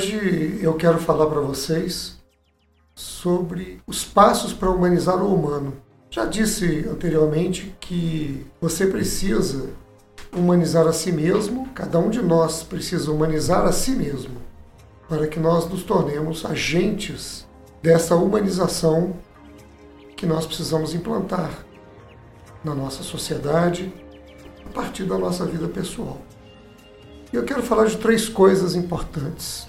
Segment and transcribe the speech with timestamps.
[0.00, 2.16] Hoje eu quero falar para vocês
[2.94, 5.74] sobre os passos para humanizar o humano.
[6.08, 9.68] Já disse anteriormente que você precisa
[10.34, 14.40] humanizar a si mesmo, cada um de nós precisa humanizar a si mesmo,
[15.06, 17.46] para que nós nos tornemos agentes
[17.82, 19.14] dessa humanização
[20.16, 21.50] que nós precisamos implantar
[22.64, 23.92] na nossa sociedade,
[24.64, 26.22] a partir da nossa vida pessoal.
[27.30, 29.68] E eu quero falar de três coisas importantes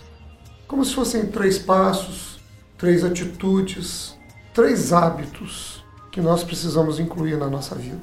[0.72, 2.39] como se fossem três passos,
[2.77, 4.17] três atitudes,
[4.53, 8.02] três hábitos que nós precisamos incluir na nossa vida.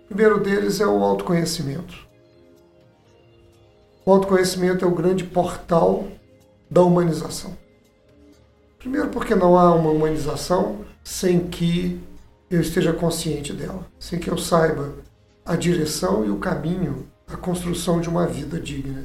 [0.00, 1.94] O primeiro deles é o autoconhecimento.
[4.06, 6.08] O autoconhecimento é o grande portal
[6.70, 7.54] da humanização.
[8.78, 12.00] Primeiro, porque não há uma humanização sem que
[12.54, 14.92] eu esteja consciente dela, sem que eu saiba
[15.42, 19.04] a direção e o caminho à construção de uma vida digna,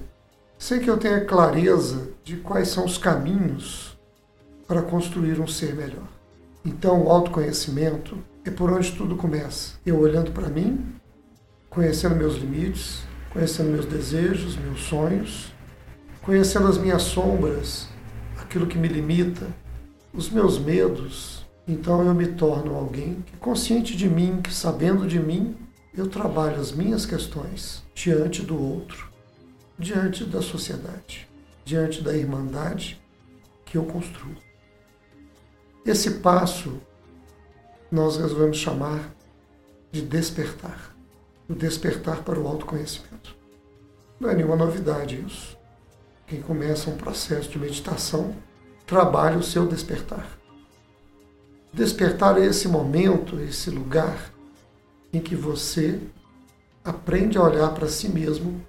[0.59, 3.97] sem que eu tenha clareza de quais são os caminhos
[4.67, 6.09] para construir um ser melhor.
[6.65, 9.75] Então, o autoconhecimento é por onde tudo começa.
[9.85, 10.85] Eu olhando para mim,
[11.69, 15.53] conhecendo meus limites, conhecendo meus desejos, meus sonhos,
[16.21, 17.87] conhecendo as minhas sombras,
[18.41, 19.47] aquilo que me limita,
[20.13, 25.19] os meus medos, então eu me torno alguém que, consciente de mim, que sabendo de
[25.19, 25.55] mim,
[25.93, 29.11] eu trabalho as minhas questões diante do outro,
[29.77, 31.27] diante da sociedade,
[31.65, 33.01] diante da irmandade
[33.65, 34.35] que eu construo.
[35.85, 36.79] Esse passo
[37.91, 39.13] nós resolvemos chamar
[39.91, 40.97] de despertar
[41.49, 43.35] o despertar para o autoconhecimento.
[44.19, 45.57] Não é nenhuma novidade isso.
[46.25, 48.35] Quem começa um processo de meditação
[48.85, 50.37] trabalha o seu despertar.
[51.77, 54.31] Despertar esse momento, esse lugar
[55.13, 56.01] em que você
[56.83, 58.65] aprende a olhar para si mesmo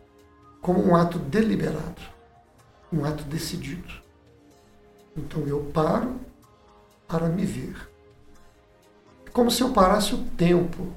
[0.60, 2.02] como um ato deliberado,
[2.92, 3.94] um ato decidido.
[5.16, 6.16] Então eu paro
[7.08, 7.88] para me ver.
[9.24, 10.92] É como se eu parasse o tempo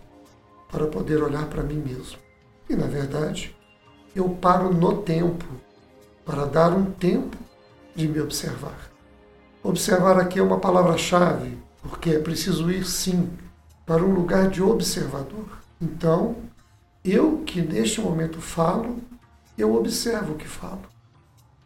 [0.70, 2.20] para poder olhar para mim mesmo.
[2.70, 3.56] E na verdade,
[4.14, 5.46] eu paro no tempo
[6.26, 7.38] para dar um tempo
[7.96, 8.92] de me observar.
[9.64, 13.32] Observar aqui é uma palavra-chave porque é preciso ir sim
[13.86, 15.62] para um lugar de observador.
[15.82, 16.36] Então,
[17.04, 19.00] eu que neste momento falo,
[19.58, 20.84] eu observo o que falo.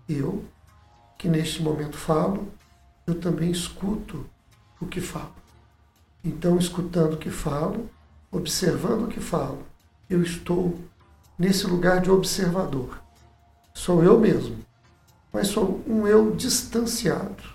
[0.08, 0.46] Eu
[1.18, 2.48] que neste momento falo,
[3.06, 4.26] eu também escuto
[4.80, 5.36] o que falo.
[6.24, 7.90] Então, escutando o que falo,
[8.32, 9.60] observando o que falo,
[10.10, 10.80] eu estou
[11.38, 13.02] nesse lugar de observador.
[13.74, 14.58] Sou eu mesmo,
[15.32, 17.55] mas sou um eu distanciado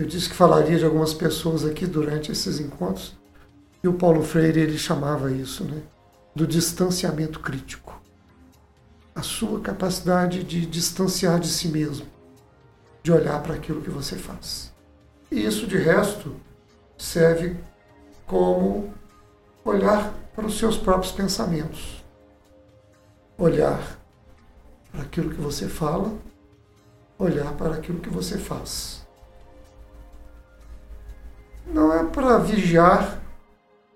[0.00, 3.16] eu disse que falaria de algumas pessoas aqui durante esses encontros,
[3.82, 5.82] e o Paulo Freire ele chamava isso, né,
[6.36, 8.00] do distanciamento crítico.
[9.12, 12.06] A sua capacidade de distanciar de si mesmo,
[13.02, 14.72] de olhar para aquilo que você faz.
[15.32, 16.32] E isso, de resto,
[16.96, 17.56] serve
[18.24, 18.94] como
[19.64, 22.04] olhar para os seus próprios pensamentos,
[23.36, 23.98] olhar
[24.92, 26.16] para aquilo que você fala,
[27.18, 29.07] olhar para aquilo que você faz
[31.72, 33.20] não é para vigiar,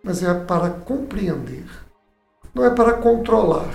[0.02, 1.66] mas é para compreender.
[2.54, 3.74] Não é para controlar,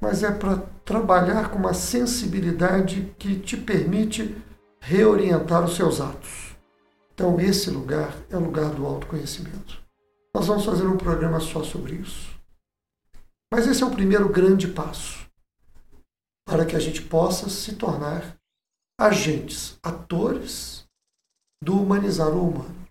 [0.00, 4.36] mas é para trabalhar com uma sensibilidade que te permite
[4.80, 6.56] reorientar os seus atos.
[7.14, 9.80] Então, esse lugar é o lugar do autoconhecimento.
[10.34, 12.32] Nós vamos fazer um programa só sobre isso.
[13.52, 15.26] Mas esse é o primeiro grande passo
[16.44, 18.36] para que a gente possa se tornar
[18.98, 20.84] agentes, atores
[21.62, 22.81] do humanizar o humano.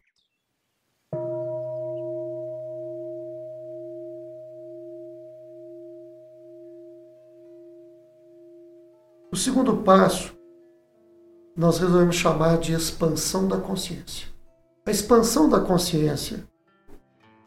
[9.31, 10.33] O segundo passo
[11.55, 14.27] nós resolvemos chamar de expansão da consciência.
[14.85, 16.45] A expansão da consciência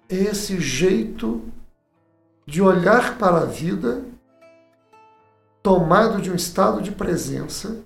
[0.09, 1.43] é esse jeito
[2.47, 4.03] de olhar para a vida
[5.63, 7.85] tomado de um estado de presença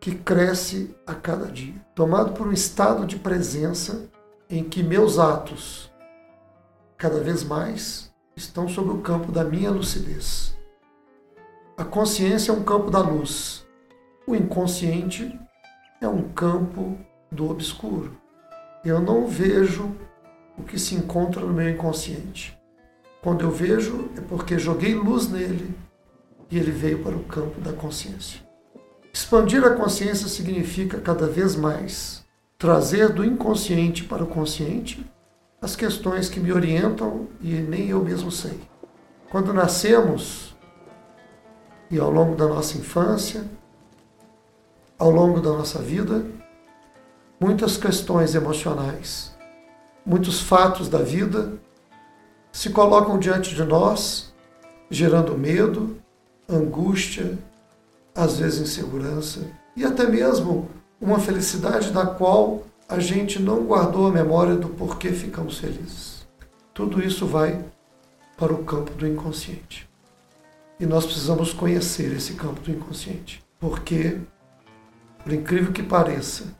[0.00, 4.08] que cresce a cada dia, tomado por um estado de presença
[4.50, 5.88] em que meus atos,
[6.96, 10.53] cada vez mais, estão sob o campo da minha lucidez.
[11.76, 13.66] A consciência é um campo da luz,
[14.28, 15.36] o inconsciente
[16.00, 16.96] é um campo
[17.32, 18.16] do obscuro.
[18.84, 19.92] Eu não vejo
[20.56, 22.56] o que se encontra no meu inconsciente.
[23.20, 25.74] Quando eu vejo, é porque joguei luz nele
[26.48, 28.40] e ele veio para o campo da consciência.
[29.12, 32.24] Expandir a consciência significa cada vez mais
[32.56, 35.04] trazer do inconsciente para o consciente
[35.60, 38.60] as questões que me orientam e nem eu mesmo sei.
[39.28, 40.53] Quando nascemos
[41.90, 43.44] e ao longo da nossa infância,
[44.98, 46.24] ao longo da nossa vida,
[47.40, 49.34] muitas questões emocionais,
[50.04, 51.52] muitos fatos da vida
[52.52, 54.32] se colocam diante de nós,
[54.90, 55.96] gerando medo,
[56.48, 57.38] angústia,
[58.14, 59.40] às vezes insegurança
[59.76, 60.68] e até mesmo
[61.00, 66.24] uma felicidade da qual a gente não guardou a memória do porquê ficamos felizes.
[66.72, 67.64] Tudo isso vai
[68.36, 69.88] para o campo do inconsciente.
[70.78, 74.18] E nós precisamos conhecer esse campo do inconsciente, porque,
[75.22, 76.54] por incrível que pareça,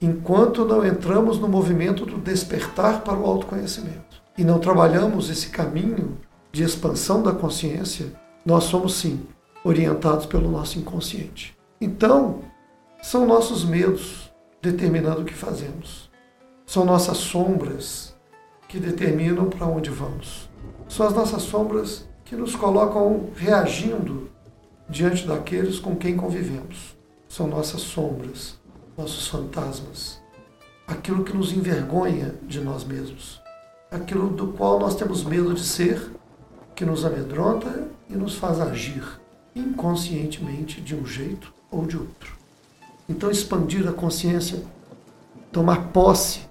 [0.00, 6.18] enquanto não entramos no movimento do despertar para o autoconhecimento e não trabalhamos esse caminho
[6.52, 8.12] de expansão da consciência,
[8.44, 9.20] nós somos sim
[9.64, 11.56] orientados pelo nosso inconsciente.
[11.80, 12.40] Então,
[13.02, 14.30] são nossos medos
[14.62, 16.10] determinando o que fazemos.
[16.66, 18.14] São nossas sombras
[18.68, 20.48] que determinam para onde vamos.
[20.88, 24.30] São as nossas sombras que nos colocam reagindo
[24.88, 26.96] diante daqueles com quem convivemos.
[27.28, 28.56] São nossas sombras,
[28.96, 30.20] nossos fantasmas,
[30.86, 33.40] aquilo que nos envergonha de nós mesmos,
[33.90, 36.12] aquilo do qual nós temos medo de ser,
[36.72, 39.02] que nos amedronta e nos faz agir
[39.52, 42.36] inconscientemente de um jeito ou de outro.
[43.08, 44.62] Então, expandir a consciência,
[45.50, 46.42] tomar posse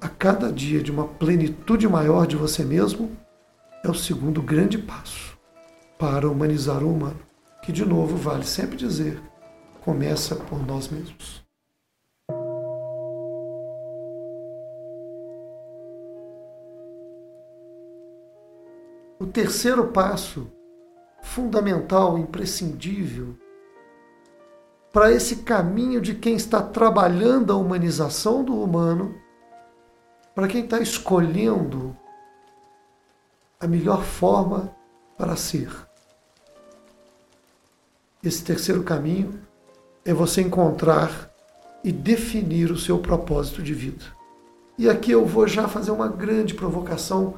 [0.00, 3.16] a cada dia de uma plenitude maior de você mesmo,
[3.82, 5.38] é o segundo grande passo
[5.98, 7.20] para humanizar o humano,
[7.62, 9.20] que, de novo, vale sempre dizer,
[9.82, 11.44] começa por nós mesmos.
[19.18, 20.50] O terceiro passo,
[21.22, 23.36] fundamental, imprescindível,
[24.92, 29.14] para esse caminho de quem está trabalhando a humanização do humano,
[30.34, 31.96] para quem está escolhendo
[33.60, 34.74] a melhor forma
[35.18, 35.70] para ser.
[38.24, 39.38] Esse terceiro caminho
[40.02, 41.30] é você encontrar
[41.84, 44.04] e definir o seu propósito de vida.
[44.78, 47.34] E aqui eu vou já fazer uma grande provocação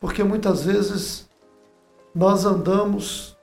[0.00, 1.28] porque muitas vezes
[2.12, 3.36] nós andamos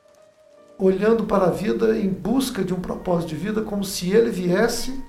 [0.78, 5.02] olhando para a vida em busca de um propósito de vida como se ele viesse,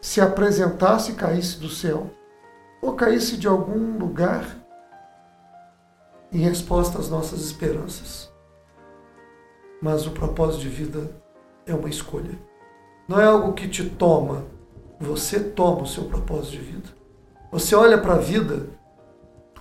[0.00, 2.10] se apresentasse e caísse do céu,
[2.82, 4.60] ou caísse de algum lugar
[6.32, 8.32] em resposta às nossas esperanças.
[9.82, 11.10] Mas o propósito de vida
[11.66, 12.38] é uma escolha.
[13.08, 14.44] Não é algo que te toma,
[15.00, 16.88] você toma o seu propósito de vida.
[17.50, 18.80] Você olha para a vida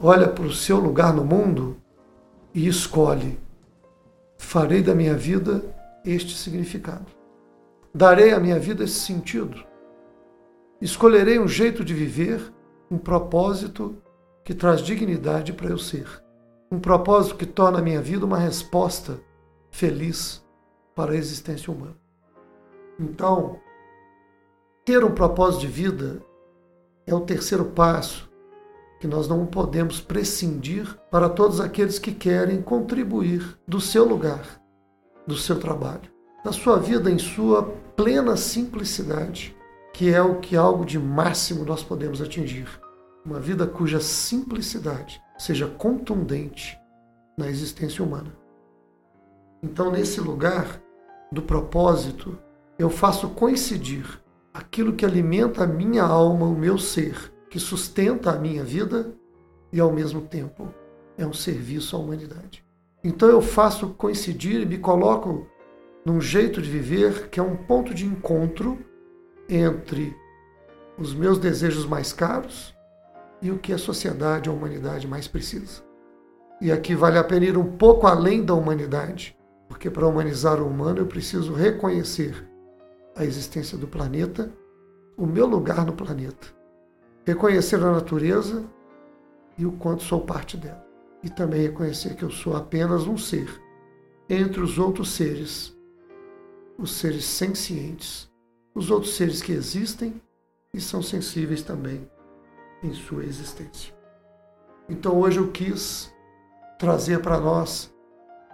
[0.02, 1.78] olha para o seu lugar no mundo
[2.54, 3.38] e escolhe:
[4.38, 5.64] farei da minha vida
[6.06, 7.06] este significado.
[7.94, 9.64] Darei à minha vida esse sentido.
[10.80, 12.42] Escolherei um jeito de viver,
[12.90, 14.02] um propósito
[14.46, 16.08] que traz dignidade para eu ser.
[16.72, 19.20] Um propósito que torna a minha vida uma resposta
[19.72, 20.46] feliz
[20.94, 21.98] para a existência humana.
[23.00, 23.60] Então,
[24.86, 26.22] ter um propósito de vida
[27.08, 28.30] é o terceiro passo
[29.00, 34.62] que nós não podemos prescindir para todos aqueles que querem contribuir do seu lugar,
[35.26, 36.12] do seu trabalho,
[36.44, 37.64] da sua vida em sua
[37.96, 39.58] plena simplicidade,
[39.92, 42.68] que é o que algo de máximo nós podemos atingir.
[43.26, 46.80] Uma vida cuja simplicidade seja contundente
[47.38, 48.38] na existência humana.
[49.64, 50.82] Então, nesse lugar
[51.32, 52.38] do propósito,
[52.78, 54.22] eu faço coincidir
[54.54, 59.14] aquilo que alimenta a minha alma, o meu ser, que sustenta a minha vida
[59.72, 60.74] e, ao mesmo tempo,
[61.18, 62.64] é um serviço à humanidade.
[63.04, 65.48] Então eu faço coincidir e me coloco
[66.06, 68.78] num jeito de viver que é um ponto de encontro
[69.48, 70.16] entre
[70.98, 72.76] os meus desejos mais caros
[73.42, 75.84] e o que a sociedade, a humanidade mais precisa.
[76.62, 80.68] E aqui vale a pena ir um pouco além da humanidade, porque para humanizar o
[80.68, 82.48] humano eu preciso reconhecer
[83.16, 84.52] a existência do planeta,
[85.18, 86.60] o meu lugar no planeta
[87.30, 88.64] reconhecer a natureza
[89.56, 90.84] e o quanto sou parte dela.
[91.22, 93.62] E também reconhecer que eu sou apenas um ser
[94.28, 95.78] entre os outros seres,
[96.78, 98.30] os seres sencientes,
[98.74, 100.20] os outros seres que existem
[100.74, 102.10] e são sensíveis também
[102.84, 103.94] em sua existência.
[104.88, 106.14] Então hoje eu quis
[106.78, 107.94] trazer para nós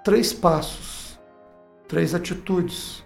[0.03, 1.20] três passos,
[1.88, 3.05] três atitudes,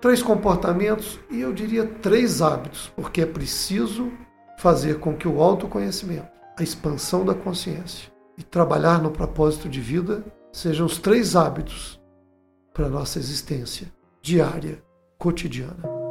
[0.00, 4.12] três comportamentos e eu diria três hábitos, porque é preciso
[4.58, 10.24] fazer com que o autoconhecimento, a expansão da consciência e trabalhar no propósito de vida
[10.52, 12.00] sejam os três hábitos
[12.72, 14.82] para a nossa existência diária,
[15.18, 16.03] cotidiana.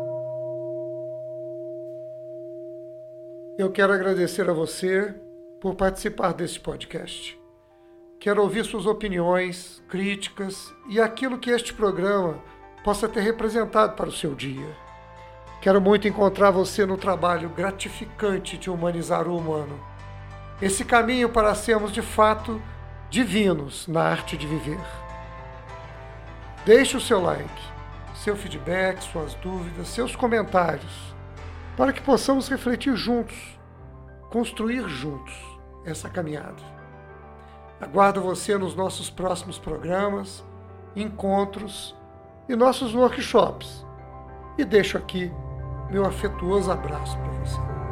[3.55, 5.13] Eu quero agradecer a você
[5.61, 7.39] por participar deste podcast.
[8.19, 12.39] Quero ouvir suas opiniões, críticas e aquilo que este programa
[12.83, 14.75] possa ter representado para o seu dia.
[15.61, 19.79] Quero muito encontrar você no trabalho gratificante de humanizar o humano.
[20.59, 22.59] Esse caminho para sermos de fato
[23.07, 24.81] divinos na arte de viver.
[26.65, 27.61] Deixe o seu like,
[28.15, 31.13] seu feedback, suas dúvidas, seus comentários,
[31.75, 33.59] para que possamos refletir juntos,
[34.29, 35.33] construir juntos
[35.85, 36.61] essa caminhada.
[37.81, 40.43] Aguardo você nos nossos próximos programas,
[40.95, 41.95] encontros
[42.47, 43.85] e nossos workshops.
[44.57, 45.31] E deixo aqui
[45.89, 47.82] meu afetuoso abraço para você.